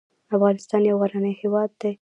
افغانستان 0.35 0.81
یو 0.85 0.97
غرنی 1.01 1.33
هېواد 1.41 1.69
دې. 1.79 1.89